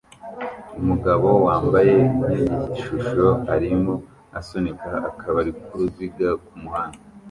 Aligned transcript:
Umugabo 0.79 1.27
wambaye 1.45 1.95
nkigishusho 2.15 3.27
arimo 3.53 3.93
asunika 4.39 4.89
akabari 5.09 5.51
k'uruziga 5.63 6.27
kumuhanda 6.45 6.99